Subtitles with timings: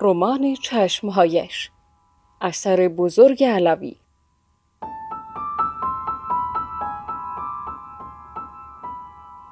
[0.00, 1.70] رمان چشمهایش.
[2.40, 3.96] اثر بزرگ علوی.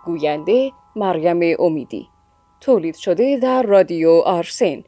[0.05, 2.09] گوینده مریم امیدی.
[2.61, 4.85] تولید شده در رادیو آرسن.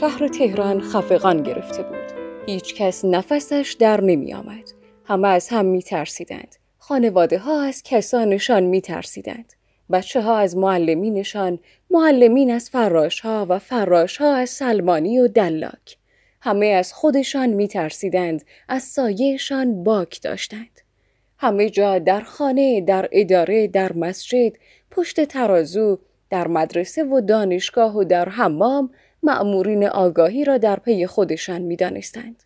[0.00, 2.12] شهر تهران خفقان گرفته بود.
[2.46, 4.70] هیچ کس نفسش در نمی آمد.
[5.04, 6.56] همه از هم می ترسیدند.
[6.78, 9.52] خانواده ها از کسانشان می ترسیدند.
[9.90, 11.58] بچه ها از معلمینشان،
[11.90, 15.96] معلمین از فراش ها و فراش ها از سلمانی و دلاک.
[16.40, 20.80] همه از خودشان می ترسیدند، از سایهشان باک داشتند.
[21.38, 24.52] همه جا در خانه، در اداره، در مسجد،
[24.90, 25.98] پشت ترازو،
[26.30, 28.90] در مدرسه و دانشگاه و در حمام
[29.22, 32.42] مأمورین آگاهی را در پی خودشان می دانستند.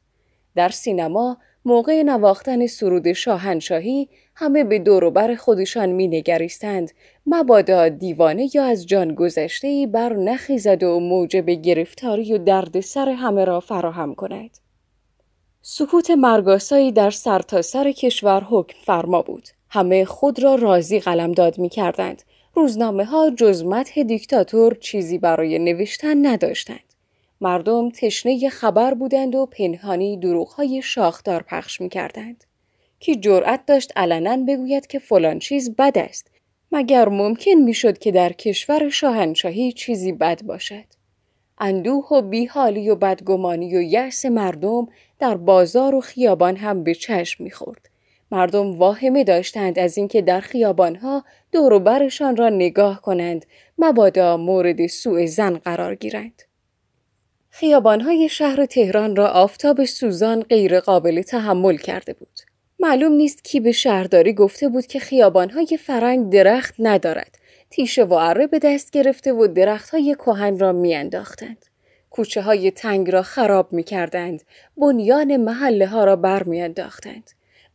[0.55, 6.91] در سینما موقع نواختن سرود شاهنشاهی همه به دوروبر خودشان می نگریستند
[7.27, 13.61] مبادا دیوانه یا از جان گذشته بر نخیزد و موجب گرفتاری و دردسر همه را
[13.61, 14.50] فراهم کند.
[15.62, 19.48] سکوت مرگاسایی در سرتاسر سر کشور حکم فرما بود.
[19.70, 22.22] همه خود را راضی قلمداد می کردند
[22.56, 26.94] روزنامه ها جز متح دیکتاتور چیزی برای نوشتن نداشتند.
[27.41, 30.20] مردم تشنه خبر بودند و پنهانی
[30.56, 32.44] های شاخدار پخش می کردند.
[33.00, 36.30] کی جرأت داشت علنا بگوید که فلان چیز بد است
[36.72, 40.84] مگر ممکن می‌شد که در کشور شاهنشاهی چیزی بد باشد
[41.59, 44.88] اندوه و بیحالی و بدگمانی و یأس مردم
[45.19, 47.91] در بازار و خیابان هم به چشم می‌خورد
[48.34, 53.47] مردم واهمه داشتند از اینکه در خیابانها دور برشان را نگاه کنند
[53.78, 56.43] مبادا مورد سوء زن قرار گیرند.
[57.50, 62.41] خیابانهای شهر تهران را آفتاب سوزان غیر قابل تحمل کرده بود.
[62.78, 67.39] معلوم نیست کی به شهرداری گفته بود که خیابانهای فرنگ درخت ندارد.
[67.71, 71.65] تیشه و اره به دست گرفته و درختهای کهن را میانداختند.
[72.11, 74.43] کوچه های تنگ را خراب می کردند.
[74.77, 76.75] بنیان محله ها را بر می.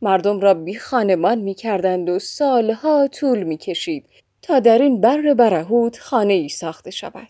[0.02, 4.06] مردم را بی خانمان می کردند و سالها طول می کشید
[4.42, 7.28] تا در این بر برهود خانه ای ساخته شود.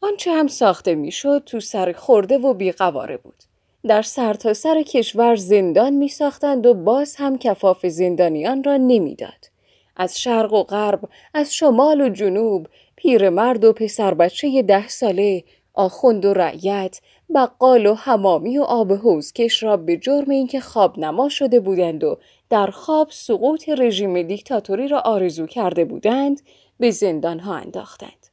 [0.00, 3.42] آنچه هم ساخته می شد تو سر خورده و بیقواره بود.
[3.88, 9.50] در سرتاسر سر کشور زندان می ساختند و باز هم کفاف زندانیان را نمی‌داد.
[9.96, 11.00] از شرق و غرب،
[11.34, 12.66] از شمال و جنوب،
[12.96, 15.44] پیرمرد و پسر بچه ده ساله،
[15.74, 17.00] آخوند و رعیت،
[17.34, 18.92] بقال و حمامی و آب
[19.34, 22.18] کش را به جرم اینکه خواب نما شده بودند و
[22.50, 26.40] در خواب سقوط رژیم دیکتاتوری را آرزو کرده بودند
[26.78, 28.26] به زندان ها انداختند.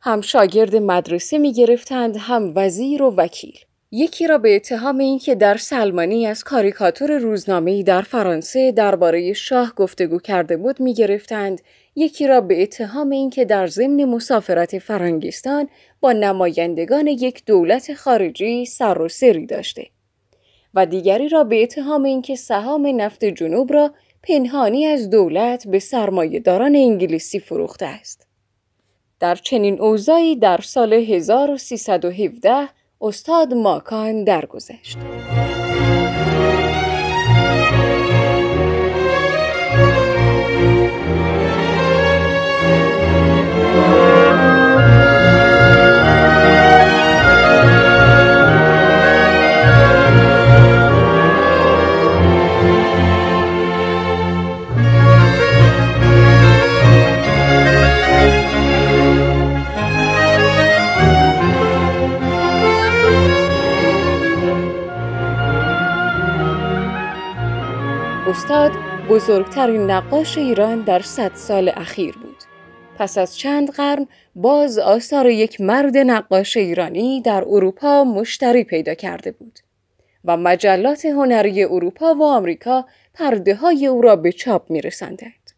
[0.00, 3.58] هم شاگرد مدرسه می گرفتند هم وزیر و وکیل.
[3.92, 10.18] یکی را به اتهام اینکه در سلمانی از کاریکاتور روزنامه‌ای در فرانسه درباره شاه گفتگو
[10.18, 11.60] کرده بود می گرفتند
[11.96, 15.68] یکی را به اتهام اینکه در ضمن مسافرت فرنگستان
[16.00, 19.86] با نمایندگان یک دولت خارجی سر و سری داشته
[20.74, 25.82] و دیگری را به اتهام اینکه سهام نفت جنوب را پنهانی از دولت به
[26.44, 28.26] داران انگلیسی فروخته است.
[29.20, 32.68] در چنین اوضاعی در سال 1317
[33.02, 34.98] استاد ماکان درگذشت.
[69.10, 72.36] بزرگترین نقاش ایران در صد سال اخیر بود.
[72.98, 79.32] پس از چند قرن باز آثار یک مرد نقاش ایرانی در اروپا مشتری پیدا کرده
[79.32, 79.58] بود
[80.24, 85.50] و مجلات هنری اروپا و آمریکا پرده های او را به چاپ می رسندند.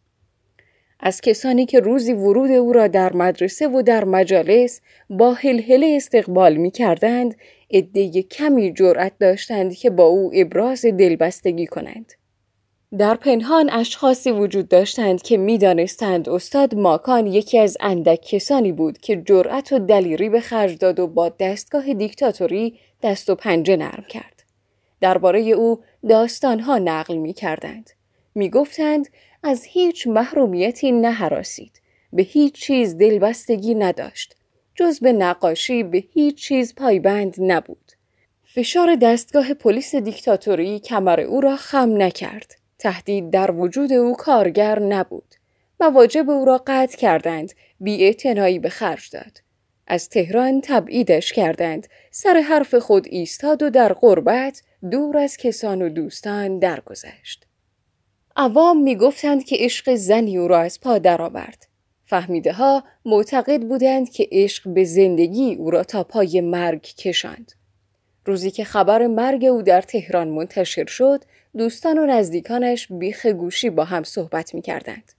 [1.00, 6.56] از کسانی که روزی ورود او را در مدرسه و در مجالس با هلهله استقبال
[6.56, 7.36] می کردند،
[8.30, 12.12] کمی جرأت داشتند که با او ابراز دلبستگی کنند.
[12.98, 19.22] در پنهان اشخاصی وجود داشتند که می‌دانستند استاد ماکان یکی از اندک کسانی بود که
[19.26, 24.42] جرأت و دلیری به خرج داد و با دستگاه دیکتاتوری دست و پنجه نرم کرد.
[25.00, 27.90] درباره او داستانها نقل می کردند.
[28.34, 29.08] می گفتند
[29.42, 31.80] از هیچ محرومیتی نهراسید.
[32.12, 34.36] به هیچ چیز دلبستگی نداشت.
[34.74, 37.92] جز به نقاشی به هیچ چیز پایبند نبود.
[38.44, 42.61] فشار دستگاه پلیس دیکتاتوری کمر او را خم نکرد.
[42.82, 45.34] تهدید در وجود او کارگر نبود.
[45.80, 47.52] مواجب او را قطع کردند.
[47.80, 48.14] بی
[48.58, 49.38] به خرج داد.
[49.86, 51.86] از تهران تبعیدش کردند.
[52.10, 57.46] سر حرف خود ایستاد و در غربت دور از کسان و دوستان درگذشت.
[58.36, 61.66] عوام می گفتند که عشق زنی او را از پا درآورد.
[62.04, 67.52] فهمیده ها معتقد بودند که عشق به زندگی او را تا پای مرگ کشاند.
[68.24, 71.24] روزی که خبر مرگ او در تهران منتشر شد،
[71.56, 75.12] دوستان و نزدیکانش بیخ گوشی با هم صحبت می کردند.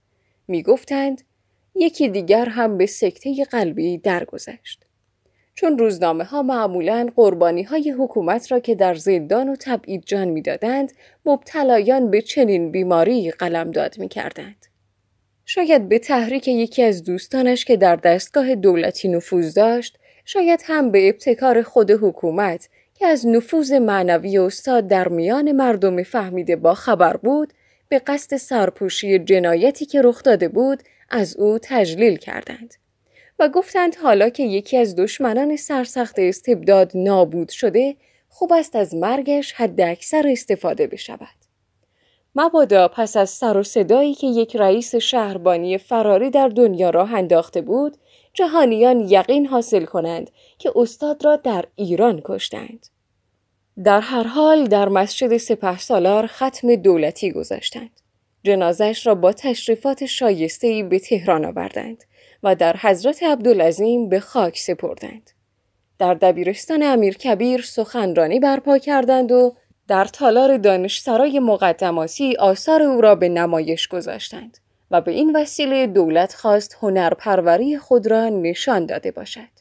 [0.48, 1.22] می گفتند
[1.74, 4.84] یکی دیگر هم به سکته قلبی درگذشت.
[5.54, 10.92] چون روزنامه ها معمولا قربانی های حکومت را که در زندان و تبعید جان می‌دادند
[11.26, 14.66] مبتلایان به چنین بیماری قلمداد می کردند.
[15.44, 21.08] شاید به تحریک یکی از دوستانش که در دستگاه دولتی نفوذ داشت شاید هم به
[21.08, 27.52] ابتکار خود حکومت که از نفوذ معنوی استاد در میان مردم فهمیده با خبر بود
[27.88, 32.74] به قصد سرپوشی جنایتی که رخ داده بود از او تجلیل کردند
[33.38, 37.96] و گفتند حالا که یکی از دشمنان سرسخت استبداد نابود شده
[38.28, 41.44] خوب است از مرگش حد اکثر استفاده بشود.
[42.34, 47.60] مبادا پس از سر و صدایی که یک رئیس شهربانی فراری در دنیا راه انداخته
[47.60, 47.96] بود
[48.34, 52.86] جهانیان یقین حاصل کنند که استاد را در ایران کشتند.
[53.84, 58.00] در هر حال در مسجد سپه سالار ختم دولتی گذاشتند.
[58.42, 62.04] جنازش را با تشریفات شایستهی به تهران آوردند
[62.42, 65.30] و در حضرت عبدالعظیم به خاک سپردند.
[65.98, 69.56] در دبیرستان امیر کبیر سخنرانی برپا کردند و
[69.88, 74.58] در تالار دانشسرای مقدماتی آثار او را به نمایش گذاشتند
[74.90, 79.54] و به این وسیله دولت خواست هنرپروری خود را نشان داده باشد.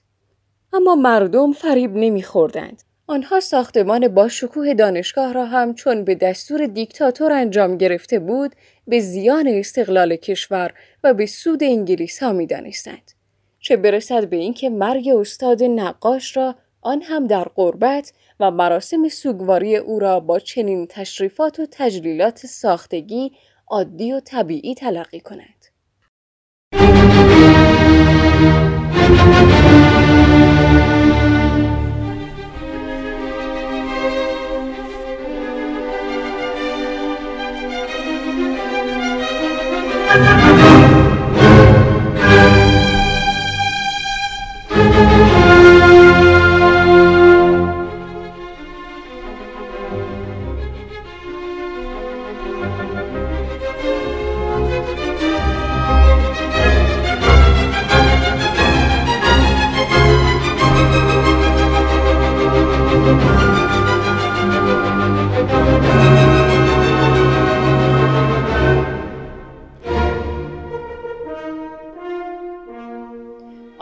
[0.74, 2.84] اما مردم فریب نمیخوردند.
[3.08, 8.56] آنها ساختمان با شکوه دانشگاه را هم چون به دستور دیکتاتور انجام گرفته بود
[8.88, 10.74] به زیان استقلال کشور
[11.04, 13.12] و به سود انگلیس ها می دانستند.
[13.60, 19.78] چه برسد به اینکه مرگ استاد نقاش را آن هم در قربت و مراسم سوگواری
[19.78, 23.32] او را با چنین تشریفات و تجلیلات ساختگی
[23.74, 25.66] عادی و طبیعی تلقی کند.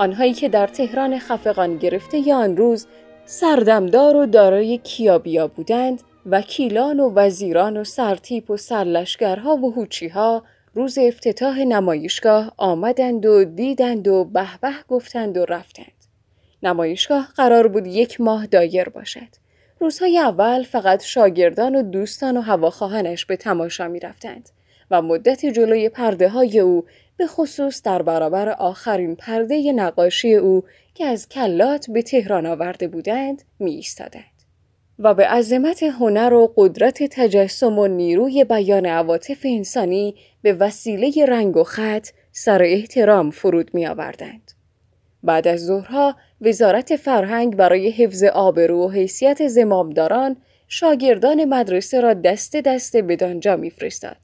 [0.01, 2.87] آنهایی که در تهران خفقان گرفته یا آن روز
[3.25, 10.43] سردمدار و دارای کیابیا بودند وکیلان و وزیران و سرتیپ و سرلشگرها و هوچیها
[10.75, 14.47] روز افتتاح نمایشگاه آمدند و دیدند و به
[14.87, 16.00] گفتند و رفتند.
[16.63, 19.27] نمایشگاه قرار بود یک ماه دایر باشد.
[19.79, 24.49] روزهای اول فقط شاگردان و دوستان و هواخواهانش به تماشا می رفتند
[24.91, 26.85] و مدتی جلوی پرده های او
[27.17, 30.63] به خصوص در برابر آخرین پرده نقاشی او
[30.93, 34.23] که از کلات به تهران آورده بودند می ایستادند.
[34.99, 41.57] و به عظمت هنر و قدرت تجسم و نیروی بیان عواطف انسانی به وسیله رنگ
[41.57, 44.51] و خط سر احترام فرود می آوردند.
[45.23, 50.37] بعد از ظهرها وزارت فرهنگ برای حفظ آبرو و حیثیت زمامداران
[50.67, 54.17] شاگردان مدرسه را دسته دسته به دانجا میفرستاد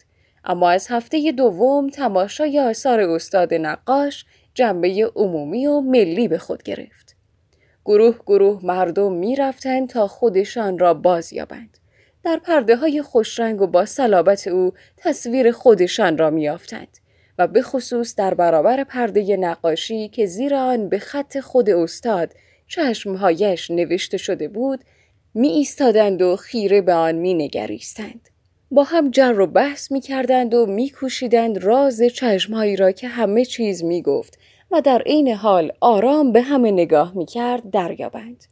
[0.46, 7.16] اما از هفته دوم تماشای آثار استاد نقاش جنبه عمومی و ملی به خود گرفت.
[7.86, 11.78] گروه گروه مردم می رفتن تا خودشان را باز یابند.
[12.24, 16.98] در پرده های خوشرنگ و با صلابت او تصویر خودشان را میافتند
[17.38, 22.34] و به خصوص در برابر پرده نقاشی که زیر آن به خط خود استاد
[22.68, 24.84] چشمهایش نوشته شده بود
[25.34, 28.30] می ایستادند و خیره به آن می نگریستند.
[28.72, 33.46] با هم جر و بحث می کردند و می کوشیدند راز چشمهایی را که همه
[33.46, 34.40] چیز می گفت
[34.72, 38.44] و در عین حال آرام به همه نگاه می کرد دریابند.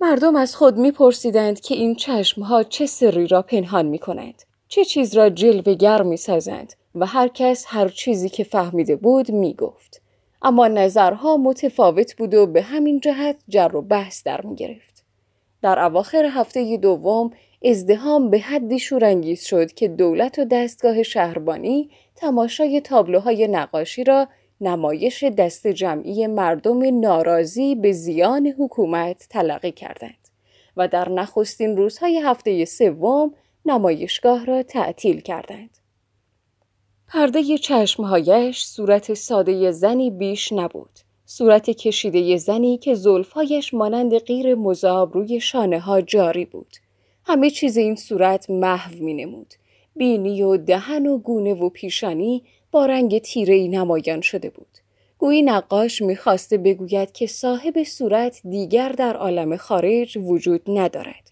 [0.00, 4.42] مردم از خود می پرسیدند که این چشمها چه سری را پنهان می کنند.
[4.68, 9.54] چه چیز را جلوگر می سازند و هر کس هر چیزی که فهمیده بود می
[9.54, 10.02] گفت.
[10.42, 15.04] اما نظرها متفاوت بود و به همین جهت جر و بحث در می گرفت.
[15.62, 17.30] در اواخر هفته دوم
[17.64, 24.28] ازدهام به حدی شورانگیز شد که دولت و دستگاه شهربانی تماشای تابلوهای نقاشی را
[24.60, 30.28] نمایش دست جمعی مردم ناراضی به زیان حکومت تلقی کردند
[30.76, 33.34] و در نخستین روزهای هفته سوم
[33.66, 35.78] نمایشگاه را تعطیل کردند.
[37.08, 40.90] پرده چشمهایش صورت ساده زنی بیش نبود.
[41.26, 46.76] صورت کشیده زنی که زلفهایش مانند غیر مذاب روی شانه ها جاری بود.
[47.24, 49.54] همه چیز این صورت محو می نمود.
[49.96, 52.42] بینی و دهن و گونه و پیشانی
[52.72, 54.78] با رنگ تیره نمایان شده بود.
[55.18, 61.23] گویی نقاش می‌خواسته بگوید که صاحب صورت دیگر در عالم خارج وجود ندارد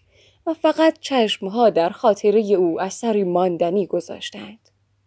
[0.47, 4.59] و فقط چشمها در خاطره او اثری ماندنی گذاشتند.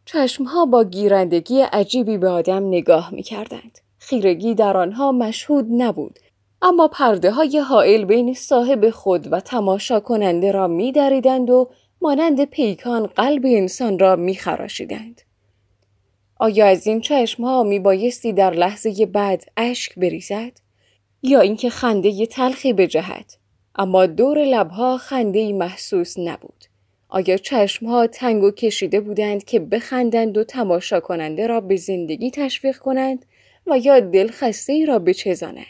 [0.04, 3.78] چشمها با گیرندگی عجیبی به آدم نگاه می کردند.
[3.98, 6.18] خیرگی در آنها مشهود نبود
[6.62, 12.44] اما پرده های حائل بین صاحب خود و تماشا کننده را می دریدند و مانند
[12.44, 15.20] پیکان قلب انسان را می خراشیدند.
[16.36, 20.52] آیا از این چشم ها می بایستی در لحظه بعد اشک بریزد؟
[21.22, 23.32] یا اینکه خنده ی تلخی بجهد؟
[23.78, 26.64] اما دور لبها خنده محسوس نبود.
[27.08, 32.30] آیا چشم ها تنگ و کشیده بودند که بخندند و تماشا کننده را به زندگی
[32.30, 33.24] تشویق کنند
[33.66, 35.66] و یا دل خسته ای را بچزانند؟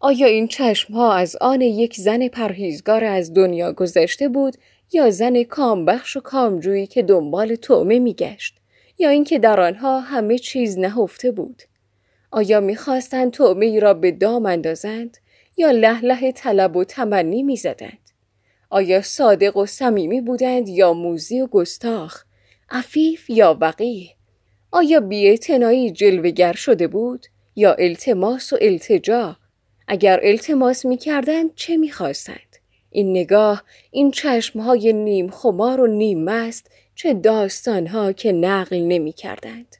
[0.00, 4.56] آیا این چشم ها از آن یک زن پرهیزگار از دنیا گذشته بود
[4.92, 8.56] یا زن کامبخش و کامجویی که دنبال تعمه میگشت
[8.98, 11.62] یا اینکه در آنها همه چیز نهفته بود
[12.30, 15.16] آیا می‌خواستند تعمه ای را به دام اندازند
[15.56, 17.98] یا لحله طلب و تمنی می‌زدند
[18.70, 22.24] آیا صادق و صمیمی بودند یا موزی و گستاخ
[22.70, 24.08] عفیف یا وقیه
[24.70, 29.36] آیا بیاعتنایی جلوگر شده بود یا التماس و التجا
[29.88, 32.56] اگر التماس می کردند چه می خواستند؟
[32.90, 39.76] این نگاه، این چشمهای نیم خمار و نیم مست چه داستانها که نقل نمی کردند.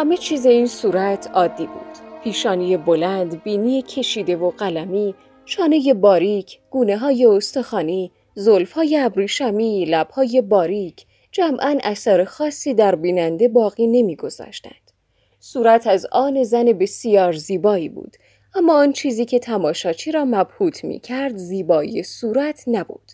[0.00, 2.22] همه چیز این صورت عادی بود.
[2.24, 5.14] پیشانی بلند، بینی کشیده و قلمی،
[5.44, 12.94] شانه باریک، گونه های استخانی، زلف های ابریشمی، لب های باریک، جمعا اثر خاصی در
[12.94, 14.90] بیننده باقی نمیگذاشتند.
[15.40, 18.16] صورت از آن زن بسیار زیبایی بود،
[18.54, 23.12] اما آن چیزی که تماشاچی را مبهوت می کرد زیبایی صورت نبود.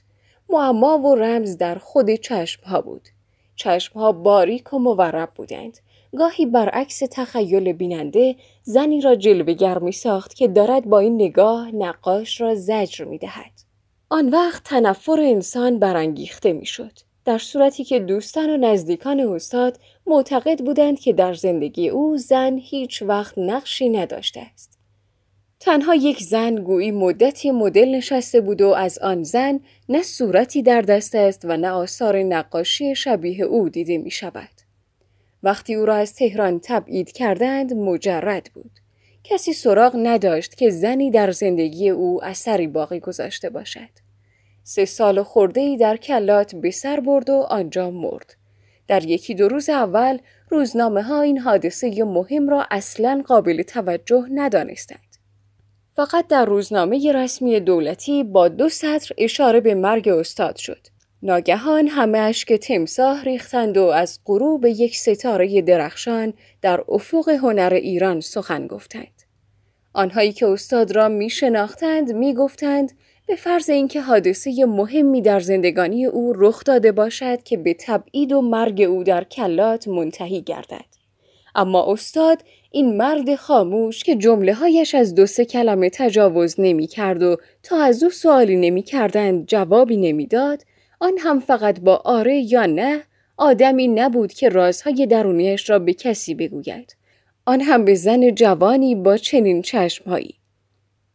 [0.49, 3.09] معما و رمز در خود چشمها بود.
[3.57, 5.79] چشمها باریک و مورب بودند.
[6.19, 12.41] گاهی برعکس تخیل بیننده زنی را جلوگر می ساخت که دارد با این نگاه نقاش
[12.41, 13.53] را زجر می دهد.
[14.11, 16.93] آن وقت تنفر انسان برانگیخته می شد.
[17.25, 23.03] در صورتی که دوستان و نزدیکان استاد معتقد بودند که در زندگی او زن هیچ
[23.03, 24.79] وقت نقشی نداشته است.
[25.61, 30.81] تنها یک زن گویی مدتی مدل نشسته بود و از آن زن نه صورتی در
[30.81, 34.56] دست است و نه آثار نقاشی شبیه او دیده می شود.
[35.47, 38.71] وقتی او را از تهران تبعید کردند مجرد بود.
[39.25, 43.89] کسی سراغ نداشت که زنی در زندگی او اثری باقی گذاشته باشد.
[44.65, 48.37] سه سال خورده ای در کلات به سر برد و آنجا مرد.
[48.89, 50.19] در یکی دو روز اول
[50.51, 55.17] روزنامه ها این حادثه مهم را اصلا قابل توجه ندانستند.
[55.97, 60.96] فقط در روزنامه رسمی دولتی با دو سطر اشاره به مرگ استاد شد.
[61.23, 66.33] ناگهان همه اشک تمساه ریختند و از غروب یک ستاره درخشان
[66.63, 69.23] در افق هنر ایران سخن گفتند.
[69.93, 72.93] آنهایی که استاد را می شناختند می گفتند
[73.27, 78.41] به فرض اینکه حادثه مهمی در زندگانی او رخ داده باشد که به تبعید و
[78.41, 80.97] مرگ او در کلات منتهی گردد.
[81.55, 87.23] اما استاد این مرد خاموش که جمله هایش از دو سه کلمه تجاوز نمی کرد
[87.23, 90.63] و تا از او سوالی نمی کردند جوابی نمی‌داد
[91.01, 93.03] آن هم فقط با آره یا نه
[93.37, 96.97] آدمی نبود که رازهای درونیش را به کسی بگوید.
[97.47, 100.35] آن هم به زن جوانی با چنین چشمهایی.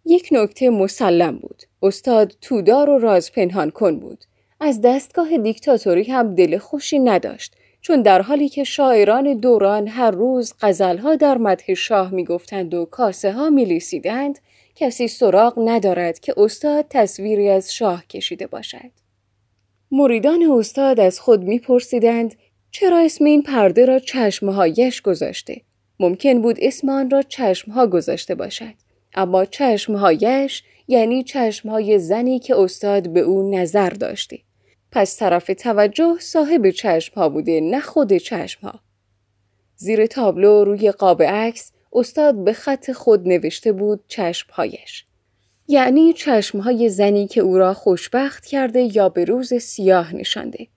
[0.06, 1.64] یک نکته مسلم بود.
[1.84, 4.26] استاد تودار و راز پنهان کن بود.
[4.60, 10.54] از دستگاه دیکتاتوری هم دل خوشی نداشت چون در حالی که شاعران دوران هر روز
[10.62, 13.82] غزلها در مدح شاه می‌گفتند و کاسه ها می
[14.76, 18.92] کسی سراغ ندارد که استاد تصویری از شاه کشیده باشد.
[19.94, 22.36] مریدان استاد از خود میپرسیدند
[22.72, 25.62] چرا اسم این پرده را چشمهایش گذاشته؟
[26.00, 28.74] ممکن بود اسم آن را چشمها گذاشته باشد.
[29.16, 34.40] اما چشمهایش یعنی چشمهای زنی که استاد به او نظر داشته.
[34.92, 38.80] پس طرف توجه صاحب چشمها بوده نه خود چشمها.
[39.76, 45.06] زیر تابلو روی قاب عکس استاد به خط خود نوشته بود چشمهایش.
[45.68, 50.68] یعنی چشمهای زنی که او را خوشبخت کرده یا به روز سیاه نشانده.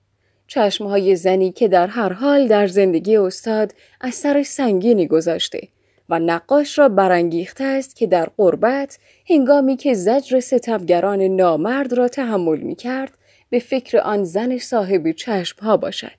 [0.47, 5.69] چشمهای زنی که در هر حال در زندگی استاد اثر سنگینی گذاشته
[6.09, 8.99] و نقاش را برانگیخته است که در قربت
[9.31, 13.13] هنگامی که زجر ستمگران نامرد را تحمل می کرد
[13.51, 16.19] به فکر آن زن صاحب چشمها باشد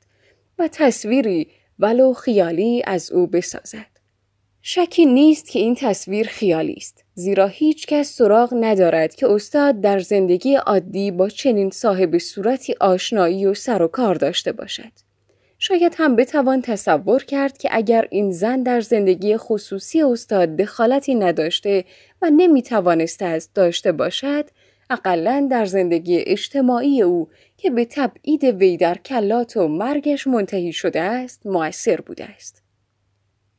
[0.60, 1.48] و تصویری
[1.80, 3.95] ولو خیالی از او بسازد.
[4.68, 10.00] شکی نیست که این تصویر خیالی است زیرا هیچ کس سراغ ندارد که استاد در
[10.00, 14.92] زندگی عادی با چنین صاحب صورتی آشنایی و سر و کار داشته باشد.
[15.60, 21.86] شاید هم بتوان تصور کرد که اگر این زن در زندگی خصوصی استاد دخالتی نداشته
[22.22, 24.46] و نمی توانسته است داشته باشد،
[24.90, 31.02] اقلا در زندگی اجتماعی او که به تبعید وی در کلات و مرگش منتهی شده
[31.02, 32.65] است، موثر بوده است.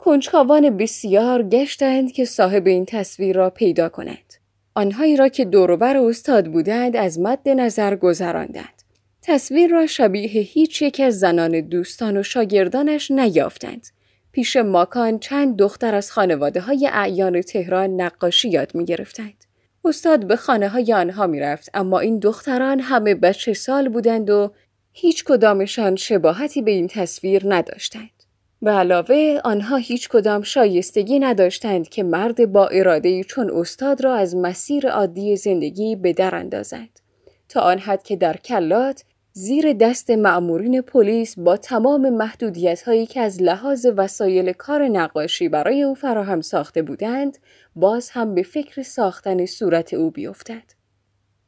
[0.06, 4.34] کنجکاوان بسیار گشتند که صاحب این تصویر را پیدا کنند.
[4.74, 8.82] آنهایی را که دوروبر استاد بودند از مد نظر گذراندند.
[9.22, 13.86] تصویر را شبیه هیچ یک از زنان دوستان و شاگردانش نیافتند.
[14.32, 19.44] پیش ماکان چند دختر از خانواده های اعیان تهران نقاشی یاد می گرفتند.
[19.84, 24.52] استاد به خانه های آنها می رفت اما این دختران همه بچه سال بودند و
[24.92, 28.15] هیچ کدامشان شباهتی به این تصویر نداشتند.
[28.62, 34.36] به علاوه آنها هیچ کدام شایستگی نداشتند که مرد با اراده چون استاد را از
[34.36, 37.00] مسیر عادی زندگی به در اندازند.
[37.48, 43.20] تا آن حد که در کلات زیر دست معمورین پلیس با تمام محدودیت هایی که
[43.20, 47.38] از لحاظ وسایل کار نقاشی برای او فراهم ساخته بودند
[47.76, 50.62] باز هم به فکر ساختن صورت او بیفتد.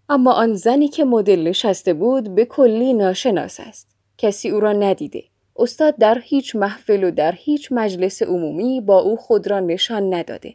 [0.08, 3.88] اما آن زنی که مدل نشسته بود به کلی ناشناس است.
[4.18, 5.22] کسی او را ندیده.
[5.58, 10.54] استاد در هیچ محفل و در هیچ مجلس عمومی با او خود را نشان نداده.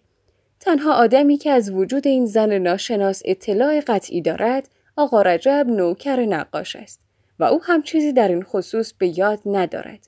[0.59, 6.75] تنها آدمی که از وجود این زن ناشناس اطلاع قطعی دارد آقا رجب نوکر نقاش
[6.75, 6.99] است
[7.39, 9.99] و او هم چیزی در این خصوص به یاد ندارد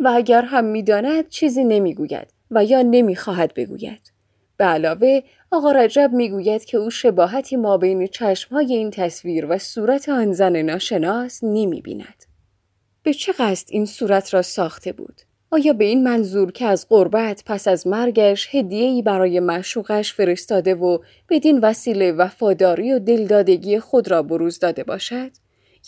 [0.00, 4.12] و اگر هم می‌داند چیزی نمی‌گوید و یا نمی‌خواهد بگوید.
[4.56, 10.08] به علاوه آقا رجب می‌گوید که او شباهتی ما بین چشمهای این تصویر و صورت
[10.08, 12.19] آن زن ناشناس نمی‌بیند.
[13.02, 17.42] به چه قصد این صورت را ساخته بود؟ آیا به این منظور که از قربت
[17.46, 24.22] پس از مرگش هدیه‌ای برای معشوقش فرستاده و بدین وسیله وفاداری و دلدادگی خود را
[24.22, 25.30] بروز داده باشد؟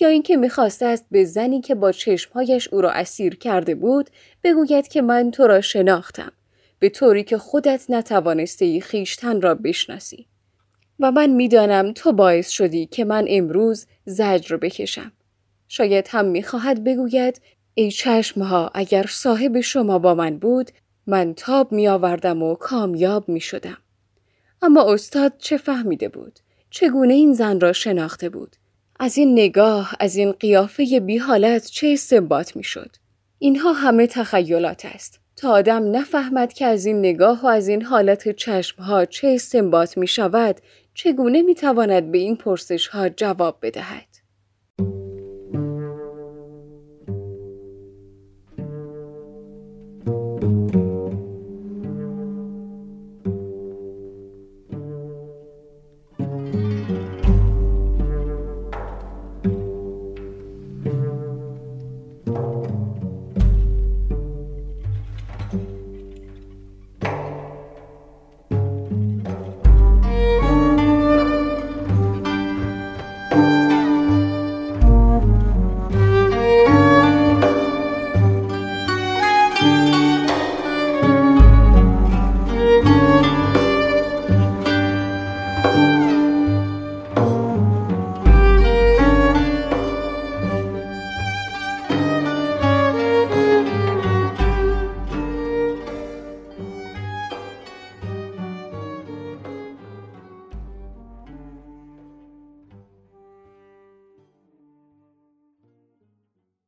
[0.00, 4.10] یا اینکه می‌خواسته است به زنی که با چشمهایش او را اسیر کرده بود
[4.44, 6.32] بگوید که من تو را شناختم
[6.78, 10.26] به طوری که خودت نتوانسته خیشتن را بشناسی
[11.00, 15.12] و من می‌دانم تو باعث شدی که من امروز زجر بکشم
[15.74, 17.40] شاید هم می‌خواهد بگوید
[17.74, 20.70] ای چشمها اگر صاحب شما با من بود
[21.06, 23.78] من تاب می آوردم و کامیاب می شدم.
[24.62, 26.38] اما استاد چه فهمیده بود؟
[26.70, 28.56] چگونه این زن را شناخته بود؟
[29.00, 32.96] از این نگاه، از این قیافه بی حالت چه استنباط می شد؟
[33.38, 35.20] اینها همه تخیلات است.
[35.36, 40.06] تا آدم نفهمد که از این نگاه و از این حالت چشمها چه استنباط می
[40.06, 40.60] شود،
[40.94, 44.11] چگونه می تواند به این پرسش ها جواب بدهد؟